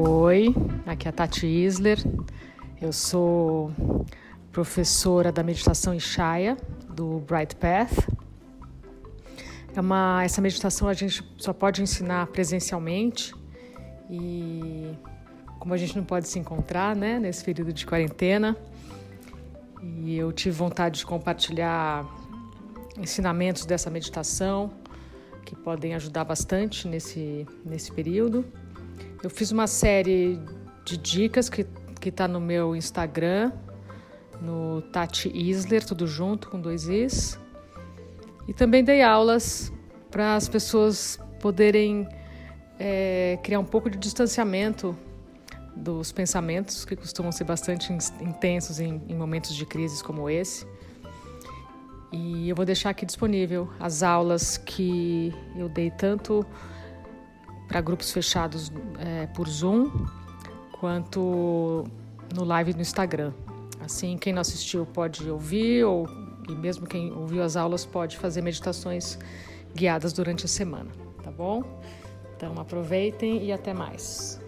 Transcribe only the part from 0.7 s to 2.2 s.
aqui é a Tati Isler.